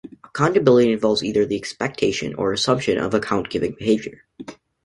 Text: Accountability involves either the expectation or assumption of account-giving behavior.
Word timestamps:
Accountability 0.23 0.91
involves 0.93 1.23
either 1.23 1.45
the 1.45 1.57
expectation 1.57 2.33
or 2.33 2.53
assumption 2.53 2.97
of 2.97 3.13
account-giving 3.13 3.73
behavior. 3.73 4.25